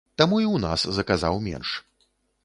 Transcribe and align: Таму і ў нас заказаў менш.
Таму 0.19 0.37
і 0.43 0.45
ў 0.53 0.57
нас 0.63 0.85
заказаў 0.99 1.37
менш. 1.47 1.75